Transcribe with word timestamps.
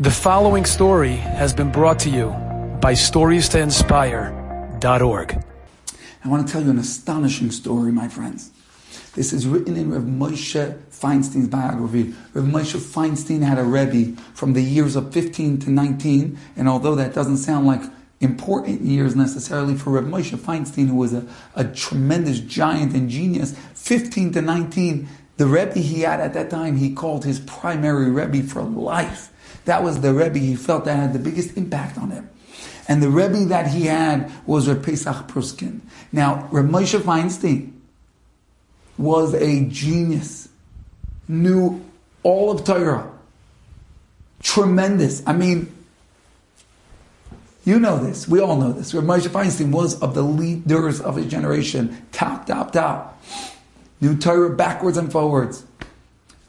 The 0.00 0.12
following 0.12 0.64
story 0.64 1.16
has 1.16 1.52
been 1.52 1.72
brought 1.72 1.98
to 2.00 2.08
you 2.08 2.28
by 2.80 2.92
StoriesToInspire.org. 2.92 5.44
I 6.24 6.28
want 6.28 6.46
to 6.46 6.52
tell 6.52 6.62
you 6.62 6.70
an 6.70 6.78
astonishing 6.78 7.50
story, 7.50 7.90
my 7.90 8.06
friends. 8.06 8.52
This 9.16 9.32
is 9.32 9.48
written 9.48 9.76
in 9.76 9.90
Rav 9.90 10.04
Moshe 10.04 10.78
Feinstein's 10.92 11.48
biography. 11.48 12.14
Rav 12.32 12.44
Moshe 12.44 12.78
Feinstein 12.78 13.42
had 13.42 13.58
a 13.58 13.64
Rebbe 13.64 14.12
from 14.34 14.52
the 14.52 14.62
years 14.62 14.94
of 14.94 15.12
15 15.12 15.58
to 15.62 15.70
19, 15.70 16.38
and 16.54 16.68
although 16.68 16.94
that 16.94 17.12
doesn't 17.12 17.38
sound 17.38 17.66
like 17.66 17.82
important 18.20 18.82
years 18.82 19.16
necessarily 19.16 19.74
for 19.74 19.90
Rav 19.90 20.04
Moshe 20.04 20.38
Feinstein, 20.38 20.86
who 20.86 20.94
was 20.94 21.12
a, 21.12 21.26
a 21.56 21.64
tremendous 21.64 22.38
giant 22.38 22.94
and 22.94 23.10
genius, 23.10 23.56
15 23.74 24.34
to 24.34 24.42
19, 24.42 25.08
the 25.38 25.46
Rebbe 25.46 25.80
he 25.80 26.02
had 26.02 26.20
at 26.20 26.34
that 26.34 26.50
time, 26.50 26.76
he 26.76 26.94
called 26.94 27.24
his 27.24 27.40
primary 27.40 28.12
Rebbe 28.12 28.46
for 28.46 28.62
life. 28.62 29.32
That 29.68 29.82
was 29.82 30.00
the 30.00 30.14
Rebbe 30.14 30.38
he 30.38 30.56
felt 30.56 30.86
that 30.86 30.96
had 30.96 31.12
the 31.12 31.18
biggest 31.18 31.58
impact 31.58 31.98
on 31.98 32.10
him. 32.10 32.30
And 32.88 33.02
the 33.02 33.10
Rebbe 33.10 33.44
that 33.50 33.66
he 33.66 33.82
had 33.82 34.32
was 34.46 34.66
Reb 34.66 34.82
Pesach 34.82 35.28
Pruskin. 35.28 35.80
Now, 36.10 36.48
Reb 36.50 36.70
Moshe 36.70 36.98
Feinstein 36.98 37.72
was 38.96 39.34
a 39.34 39.66
genius, 39.66 40.48
knew 41.28 41.84
all 42.22 42.50
of 42.50 42.64
Torah. 42.64 43.12
Tremendous. 44.42 45.22
I 45.26 45.34
mean, 45.34 45.70
you 47.66 47.78
know 47.78 48.02
this. 48.02 48.26
We 48.26 48.40
all 48.40 48.56
know 48.56 48.72
this. 48.72 48.94
Reb 48.94 49.04
Moshe 49.04 49.28
Feinstein 49.28 49.70
was 49.70 50.00
of 50.00 50.14
the 50.14 50.22
leaders 50.22 51.02
of 51.02 51.16
his 51.16 51.26
generation. 51.26 52.06
Top, 52.12 52.46
top, 52.46 52.72
top. 52.72 53.22
Knew 54.00 54.16
Torah 54.16 54.48
backwards 54.48 54.96
and 54.96 55.12
forwards. 55.12 55.66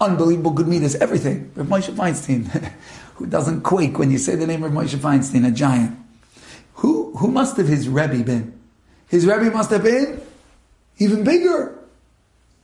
Unbelievable 0.00 0.52
good 0.52 0.68
meters, 0.68 0.94
everything. 0.94 1.50
Reb 1.56 1.66
Moshe 1.66 1.92
Feinstein. 1.92 2.72
who 3.18 3.26
doesn't 3.26 3.62
quake 3.62 3.98
when 3.98 4.12
you 4.12 4.18
say 4.18 4.36
the 4.36 4.46
name 4.46 4.62
of 4.62 4.70
Moshe 4.70 4.96
Feinstein, 4.96 5.44
a 5.44 5.50
giant. 5.50 5.98
Who, 6.74 7.16
who 7.16 7.28
must 7.28 7.56
have 7.56 7.66
his 7.66 7.88
Rebbe 7.88 8.22
been? 8.22 8.56
His 9.08 9.26
Rebbe 9.26 9.50
must 9.50 9.70
have 9.70 9.82
been 9.82 10.20
even 10.98 11.24
bigger. 11.24 11.76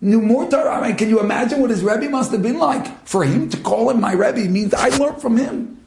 Knew 0.00 0.22
more 0.22 0.48
Torah. 0.48 0.76
I 0.76 0.88
mean, 0.88 0.96
can 0.96 1.10
you 1.10 1.20
imagine 1.20 1.60
what 1.60 1.68
his 1.68 1.82
Rebbe 1.82 2.08
must 2.08 2.32
have 2.32 2.40
been 2.40 2.56
like? 2.56 3.06
For 3.06 3.24
him 3.24 3.50
to 3.50 3.58
call 3.58 3.90
him 3.90 4.00
my 4.00 4.12
Rebbe 4.12 4.48
means 4.48 4.72
I 4.72 4.88
learned 4.88 5.20
from 5.20 5.36
him. 5.36 5.84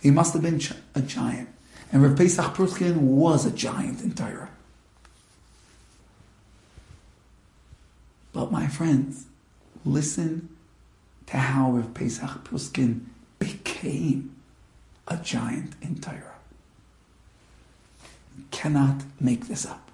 He 0.00 0.10
must 0.10 0.32
have 0.32 0.42
been 0.42 0.60
a 0.94 1.02
giant. 1.02 1.50
And 1.92 2.02
Rav 2.02 2.16
Pesach 2.16 2.54
Pruskin 2.54 2.96
was 2.96 3.44
a 3.44 3.50
giant 3.50 4.00
in 4.00 4.14
Torah. 4.14 4.48
But 8.32 8.50
my 8.50 8.68
friends, 8.68 9.26
listen 9.84 10.48
to 11.26 11.36
how 11.36 11.72
Rav 11.72 11.92
Pesach 11.92 12.44
Pruskin 12.44 13.02
became 13.82 14.34
a 15.08 15.16
giant 15.16 15.74
in 15.82 15.96
Torah. 15.96 16.36
You 18.36 18.44
cannot 18.50 19.02
make 19.20 19.48
this 19.48 19.66
up. 19.66 19.90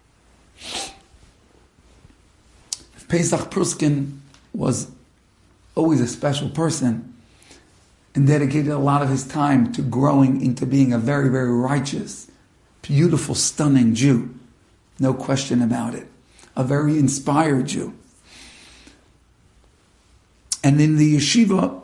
Pesach 3.09 3.51
Pruskin 3.51 4.19
was 4.53 4.91
always 5.75 6.01
a 6.01 6.07
special 6.07 6.51
person 6.51 7.15
and 8.15 8.27
dedicated 8.27 8.71
a 8.71 8.79
lot 8.79 9.03
of 9.03 9.09
his 9.09 9.27
time 9.27 9.73
to 9.73 9.81
growing 9.81 10.43
into 10.45 10.67
being 10.67 10.93
a 10.93 10.99
very, 10.99 11.31
very 11.31 11.51
righteous, 11.51 12.31
beautiful, 12.83 13.35
stunning 13.35 13.95
Jew. 13.95 14.35
No 14.99 15.15
question 15.15 15.63
about 15.63 15.95
it. 15.95 16.07
A 16.55 16.65
very 16.65 16.99
inspired 16.99 17.69
Jew. 17.69 17.95
And 20.63 20.81
in 20.81 20.97
the 20.97 21.17
yeshiva, 21.17 21.81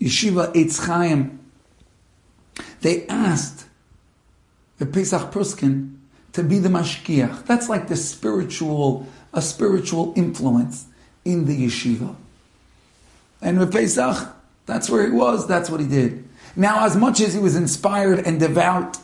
Yeshiva 0.00 0.52
Eitz 0.54 0.86
Chaim, 0.86 1.38
they 2.80 3.06
asked 3.06 3.66
the 4.78 4.86
Pesach 4.86 5.30
Pruskin 5.30 5.96
to 6.32 6.42
be 6.42 6.58
the 6.58 6.68
mashgiach. 6.68 7.46
That's 7.46 7.68
like 7.68 7.88
the 7.88 7.96
spiritual, 7.96 9.06
a 9.32 9.42
spiritual 9.42 10.14
influence 10.16 10.86
in 11.24 11.44
the 11.44 11.66
yeshiva. 11.66 12.14
And 13.42 13.58
with 13.58 13.72
Pesach, 13.72 14.34
that's 14.66 14.88
where 14.88 15.06
he 15.06 15.12
was, 15.12 15.46
that's 15.46 15.68
what 15.68 15.80
he 15.80 15.86
did. 15.86 16.24
Now, 16.56 16.84
as 16.84 16.96
much 16.96 17.20
as 17.20 17.34
he 17.34 17.40
was 17.40 17.56
inspired 17.56 18.20
and 18.20 18.40
devout 18.40 18.98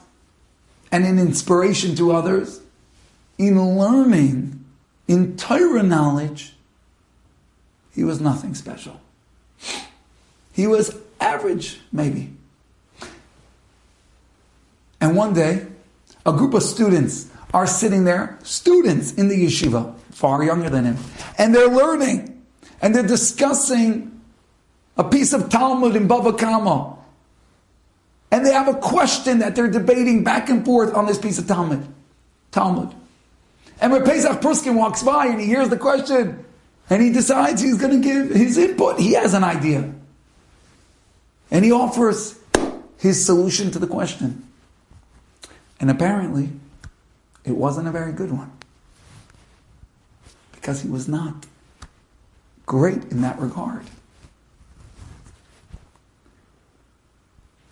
and 0.91 1.05
an 1.05 1.19
inspiration 1.19 1.95
to 1.97 2.13
others, 2.13 2.61
in 3.39 3.79
learning, 3.79 4.65
in 5.09 5.37
Torah 5.37 5.83
knowledge, 5.83 6.55
he 7.93 8.05
was 8.05 8.21
nothing 8.21 8.55
special. 8.55 9.01
He 10.57 10.67
was 10.67 10.97
average, 11.21 11.79
maybe. 11.93 12.33
And 15.03 15.15
one 15.15 15.35
day, 15.35 15.67
a 16.25 16.33
group 16.33 16.55
of 16.55 16.63
students 16.63 17.31
are 17.53 17.67
sitting 17.67 18.05
there, 18.05 18.39
students 18.43 19.13
in 19.13 19.29
the 19.29 19.37
yeshiva, 19.37 19.95
far 20.11 20.43
younger 20.43 20.71
than 20.71 20.87
him, 20.87 20.97
and 21.37 21.55
they're 21.55 21.69
learning, 21.69 22.43
and 22.81 22.95
they're 22.95 23.07
discussing 23.07 24.19
a 24.97 25.05
piece 25.05 25.35
of 25.35 25.51
Talmud 25.51 25.95
in 25.95 26.09
Bava 26.09 26.39
Kama. 26.39 26.97
And 28.31 28.45
they 28.45 28.53
have 28.55 28.69
a 28.69 28.79
question 28.79 29.41
that 29.41 29.55
they're 29.55 29.71
debating 29.71 30.25
back 30.25 30.49
and 30.49 30.65
forth 30.65 30.95
on 30.95 31.05
this 31.05 31.19
piece 31.19 31.39
of 31.39 31.47
Talmud. 31.47 31.87
Talmud. 32.51 32.95
And 33.79 33.93
when 33.93 34.05
Pesach 34.05 34.41
Pruskin 34.41 34.75
walks 34.75 35.03
by 35.03 35.27
and 35.27 35.39
he 35.39 35.47
hears 35.47 35.69
the 35.69 35.77
question, 35.77 36.47
and 36.89 37.03
he 37.03 37.11
decides 37.11 37.61
he's 37.61 37.77
going 37.77 38.01
to 38.01 38.09
give 38.09 38.31
his 38.31 38.57
input, 38.57 38.99
he 38.99 39.13
has 39.13 39.35
an 39.35 39.45
idea. 39.45 39.93
And 41.51 41.65
he 41.65 41.73
offers 41.73 42.39
his 42.99 43.25
solution 43.25 43.71
to 43.71 43.79
the 43.79 43.87
question. 43.87 44.47
And 45.79 45.91
apparently, 45.91 46.51
it 47.45 47.53
wasn't 47.53 47.89
a 47.89 47.93
very 47.93 48.13
good 48.13 48.33
one. 48.33 48.53
Because 50.53 50.83
he 50.83 50.89
was 50.89 51.07
not 51.07 51.47
great 52.65 53.05
in 53.05 53.21
that 53.23 53.39
regard. 53.39 53.85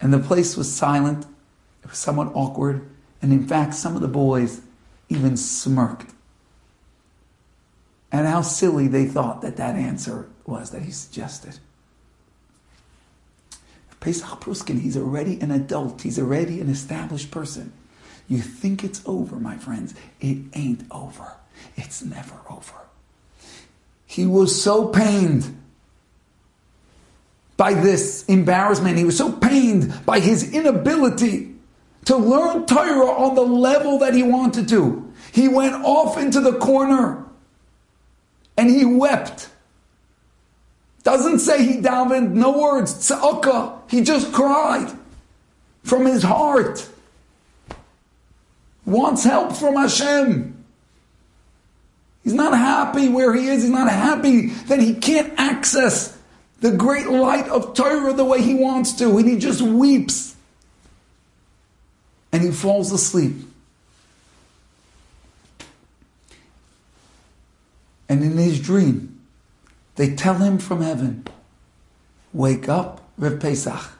And 0.01 0.13
the 0.13 0.19
place 0.19 0.57
was 0.57 0.73
silent, 0.73 1.27
it 1.83 1.91
was 1.91 1.99
somewhat 1.99 2.31
awkward, 2.35 2.87
and 3.21 3.33
in 3.33 3.47
fact, 3.47 3.75
some 3.75 3.97
of 3.97 4.03
the 4.03 4.09
boys 4.09 4.61
even 5.09 5.37
smirked. 5.37 6.11
And 8.13 8.27
how 8.27 8.43
silly 8.43 8.87
they 8.87 9.07
thought 9.07 9.43
that 9.43 9.57
that 9.57 9.77
answer 9.77 10.29
was 10.47 10.71
that 10.71 10.83
he 10.83 10.93
suggested. 10.93 11.59
Pesach 14.05 14.39
Pruskin, 14.39 14.83
he's 14.83 14.99
already 14.99 15.41
an 15.41 15.51
adult. 15.51 16.03
He's 16.03 16.19
already 16.19 16.61
an 16.61 16.69
established 16.69 17.31
person. 17.31 17.73
You 18.29 18.43
think 18.43 18.85
it's 18.85 19.01
over, 19.07 19.37
my 19.37 19.57
friends. 19.57 19.95
It 20.21 20.37
ain't 20.53 20.83
over. 20.91 21.33
It's 21.75 22.05
never 22.05 22.35
over. 22.51 22.75
He 24.05 24.27
was 24.27 24.61
so 24.61 24.89
pained 24.89 25.59
by 27.57 27.73
this 27.73 28.27
embarrassment. 28.27 28.99
He 28.99 29.05
was 29.05 29.17
so 29.17 29.33
pained 29.33 29.95
by 30.05 30.21
his 30.21 30.53
inability 30.53 31.55
to 32.05 32.15
learn 32.15 32.67
Torah 32.67 33.07
on 33.07 33.35
the 33.35 33.41
level 33.41 34.01
that 34.01 34.13
he 34.13 34.23
wanted 34.23 34.69
to. 34.69 35.11
He 35.33 35.49
went 35.49 35.77
off 35.77 36.19
into 36.19 36.43
the 36.43 36.59
corner 36.59 37.25
and 38.59 38.69
he 38.69 38.85
wept. 38.85 39.49
Doesn't 41.05 41.41
say 41.41 41.63
he 41.65 41.81
davened, 41.81 42.31
no 42.31 42.59
words, 42.59 42.95
tzaka. 42.95 43.79
He 43.91 44.01
just 44.01 44.33
cried 44.33 44.91
from 45.83 46.07
his 46.07 46.23
heart. 46.23 46.89
Wants 48.87 49.23
help 49.23 49.55
from 49.55 49.77
Hashem. 49.77 50.65
He's 52.23 52.33
not 52.33 52.57
happy 52.57 53.11
where 53.11 53.35
he 53.35 53.49
is. 53.49 53.63
He's 53.63 53.71
not 53.71 53.91
happy 53.91 54.47
that 54.47 54.81
he 54.81 54.95
can't 54.95 55.35
access 55.37 56.17
the 56.61 56.71
great 56.73 57.07
light 57.07 57.49
of 57.49 57.75
Torah 57.75 58.15
the 58.15 58.25
way 58.25 58.41
he 58.41 58.55
wants 58.55 58.95
to. 58.95 59.19
And 59.19 59.29
he 59.29 59.37
just 59.37 59.61
weeps. 59.61 60.35
And 62.33 62.43
he 62.43 62.51
falls 62.51 62.93
asleep. 62.93 63.37
And 68.09 68.23
in 68.23 68.39
his 68.39 68.59
dream, 68.59 69.14
they 69.97 70.15
tell 70.15 70.35
him 70.35 70.59
from 70.59 70.83
heaven, 70.83 71.27
wake 72.33 72.69
up, 72.69 73.01
Reb 73.17 73.41
Pesach. 73.41 73.93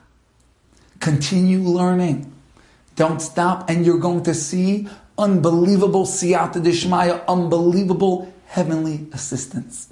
Continue 0.99 1.59
learning. 1.59 2.31
Don't 2.95 3.21
stop, 3.21 3.69
and 3.69 3.85
you're 3.85 3.99
going 3.99 4.23
to 4.23 4.33
see 4.33 4.87
unbelievable 5.17 6.05
siyata 6.05 6.55
dishmaya, 6.55 7.25
unbelievable 7.27 8.33
heavenly 8.47 9.07
assistance. 9.13 9.91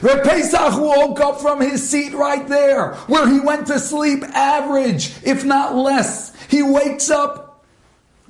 Reb 0.00 0.24
Pesach 0.24 0.78
woke 0.80 1.20
up 1.20 1.40
from 1.40 1.60
his 1.60 1.86
seat 1.86 2.14
right 2.14 2.46
there, 2.48 2.94
where 3.06 3.28
he 3.28 3.40
went 3.40 3.66
to 3.66 3.78
sleep 3.78 4.22
average, 4.24 5.12
if 5.22 5.44
not 5.44 5.74
less. 5.74 6.34
He 6.46 6.62
wakes 6.62 7.10
up 7.10 7.64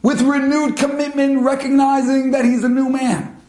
with 0.03 0.23
renewed 0.23 0.77
commitment, 0.77 1.41
recognizing 1.41 2.33
that 2.33 2.45
he's 2.45 2.65
a 2.65 2.69
new 2.69 2.89
man. 2.89 3.41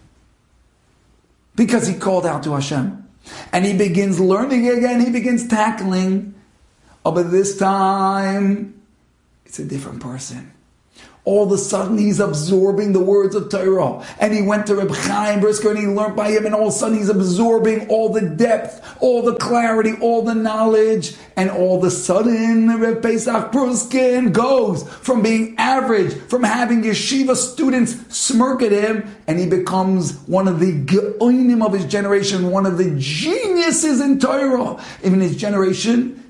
Because 1.56 1.88
he 1.88 1.96
called 1.96 2.26
out 2.26 2.44
to 2.44 2.54
Hashem. 2.54 3.07
And 3.52 3.66
he 3.66 3.78
begins 3.78 4.20
learning 4.20 4.68
again, 4.70 5.00
he 5.00 5.12
begins 5.12 5.48
tackling 5.48 6.36
Oh, 7.08 7.12
but 7.14 7.32
this 7.32 7.58
time, 7.58 8.82
it's 9.46 9.60
a 9.60 9.64
different 9.64 10.02
person. 10.02 10.52
All 11.28 11.44
of 11.44 11.52
a 11.52 11.58
sudden, 11.58 11.98
he's 11.98 12.22
absorbing 12.22 12.94
the 12.94 13.02
words 13.02 13.36
of 13.36 13.50
Torah. 13.50 14.02
And 14.18 14.34
he 14.34 14.42
went 14.42 14.66
to 14.68 14.76
Reb 14.76 14.92
Chaim 14.92 15.42
Brisker 15.42 15.72
and 15.72 15.78
he 15.78 15.86
learned 15.86 16.16
by 16.16 16.32
him, 16.32 16.46
and 16.46 16.56
all 16.56 16.70
of 16.70 16.74
a 16.74 16.78
sudden, 16.78 17.00
he's 17.00 17.10
absorbing 17.10 17.90
all 17.90 18.14
the 18.14 18.22
depth, 18.22 18.82
all 19.02 19.22
the 19.22 19.36
clarity, 19.36 19.92
all 20.00 20.22
the 20.22 20.34
knowledge. 20.34 21.18
And 21.36 21.52
all 21.52 21.80
of 21.80 21.84
a 21.84 21.92
sudden, 21.92 22.80
Reb 22.80 23.02
Pesach 23.02 23.52
Pruskin 23.52 24.32
goes 24.32 24.90
from 24.90 25.22
being 25.22 25.56
average, 25.58 26.18
from 26.30 26.44
having 26.44 26.84
yeshiva 26.84 27.36
students 27.36 27.98
smirk 28.08 28.62
at 28.62 28.72
him, 28.72 29.14
and 29.28 29.38
he 29.38 29.48
becomes 29.48 30.14
one 30.28 30.48
of 30.48 30.62
the 30.62 30.82
geonim 30.86 31.62
of 31.62 31.74
his 31.74 31.84
generation, 31.84 32.52
one 32.52 32.66
of 32.66 32.78
the 32.78 32.96
geniuses 32.98 34.00
in 34.00 34.18
Torah 34.18 34.82
in 35.04 35.20
his 35.20 35.36
generation. 35.36 36.24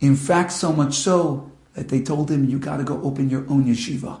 In 0.00 0.14
fact, 0.14 0.52
so 0.52 0.74
much 0.74 0.92
so 0.92 1.50
that 1.72 1.88
they 1.88 2.02
told 2.02 2.30
him, 2.30 2.44
You 2.50 2.58
got 2.58 2.76
to 2.76 2.84
go 2.84 3.00
open 3.00 3.30
your 3.30 3.48
own 3.48 3.64
yeshiva 3.64 4.20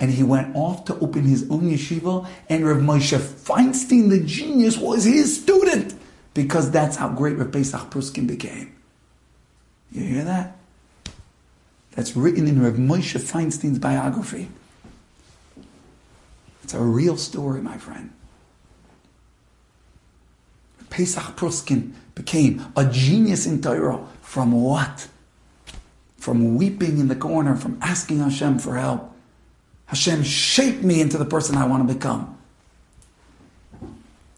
and 0.00 0.10
he 0.10 0.22
went 0.22 0.54
off 0.54 0.84
to 0.86 0.98
open 0.98 1.24
his 1.24 1.50
own 1.50 1.70
yeshiva, 1.70 2.26
and 2.48 2.66
Rav 2.66 2.78
Moshe 2.78 3.18
Feinstein, 3.18 4.10
the 4.10 4.20
genius, 4.20 4.78
was 4.78 5.04
his 5.04 5.42
student, 5.42 5.94
because 6.34 6.70
that's 6.70 6.96
how 6.96 7.08
great 7.08 7.36
Rav 7.36 7.50
Pesach 7.50 7.90
Pruskin 7.90 8.26
became. 8.26 8.74
You 9.90 10.02
hear 10.02 10.24
that? 10.24 10.56
That's 11.92 12.14
written 12.14 12.46
in 12.46 12.62
Rav 12.62 12.74
Moshe 12.74 13.18
Feinstein's 13.20 13.78
biography. 13.78 14.48
It's 16.62 16.74
a 16.74 16.80
real 16.80 17.16
story, 17.16 17.60
my 17.60 17.78
friend. 17.78 18.12
Pesach 20.90 21.36
Pruskin 21.36 21.92
became 22.14 22.72
a 22.76 22.84
genius 22.84 23.46
in 23.46 23.60
Torah 23.60 24.06
from 24.20 24.52
what? 24.52 25.08
From 26.18 26.56
weeping 26.56 26.98
in 26.98 27.08
the 27.08 27.16
corner, 27.16 27.56
from 27.56 27.78
asking 27.80 28.20
Hashem 28.20 28.58
for 28.58 28.76
help. 28.76 29.14
Hashem, 29.88 30.22
shape 30.22 30.82
me 30.82 31.00
into 31.00 31.18
the 31.18 31.24
person 31.24 31.56
I 31.56 31.66
want 31.66 31.88
to 31.88 31.94
become. 31.94 32.38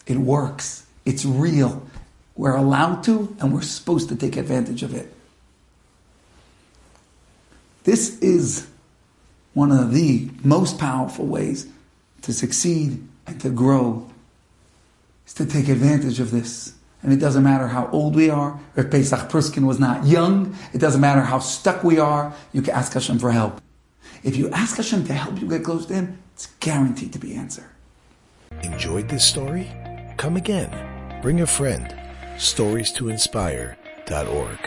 It 0.06 0.17
works. 0.17 0.87
It's 1.05 1.25
real. 1.25 1.82
We're 2.37 2.56
allowed 2.56 3.02
to, 3.05 3.37
and 3.41 3.52
we're 3.52 3.62
supposed 3.62 4.08
to 4.08 4.17
take 4.17 4.37
advantage 4.37 4.82
of 4.82 4.94
it. 4.94 5.12
This 7.82 8.19
is 8.20 8.69
one 9.52 9.73
of 9.73 9.93
the 9.93 10.31
most 10.44 10.79
powerful 10.79 11.26
ways 11.26 11.67
to 12.23 12.32
succeed 12.32 13.06
and 13.26 13.41
to 13.41 13.50
grow, 13.50 14.08
is 15.26 15.35
to 15.35 15.46
take 15.46 15.69
advantage 15.69 16.20
of 16.20 16.31
this. 16.31 16.75
And 17.03 17.12
it 17.12 17.17
doesn't 17.17 17.43
matter 17.43 17.67
how 17.67 17.88
old 17.88 18.14
we 18.14 18.31
are. 18.31 18.61
If 18.76 18.91
Pesach 18.91 19.29
Pruskin 19.31 19.67
was 19.67 19.81
not 19.81 20.06
young, 20.06 20.55
it 20.73 20.79
doesn't 20.79 21.00
matter 21.00 21.23
how 21.23 21.41
stuck 21.41 21.82
we 21.82 21.99
are. 21.99 22.32
You 22.53 22.62
can 22.62 22.75
ask 22.75 22.93
Hashem 22.93 23.19
for 23.19 23.32
help. 23.32 23.61
If 24.22 24.37
you 24.37 24.50
ask 24.50 24.76
Hashem 24.76 25.06
to 25.06 25.14
help 25.14 25.40
you 25.40 25.49
get 25.49 25.64
close 25.64 25.87
to 25.87 25.94
Him, 25.94 26.19
it's 26.34 26.46
guaranteed 26.61 27.12
to 27.14 27.19
be 27.19 27.34
answered. 27.34 27.70
Enjoyed 28.62 29.08
this 29.08 29.25
story? 29.25 29.70
Come 30.19 30.37
again. 30.37 30.70
Bring 31.22 31.40
a 31.40 31.46
friend. 31.46 31.94
Stories 32.38 32.93
to 32.93 33.08
inspire.org. 33.08 34.58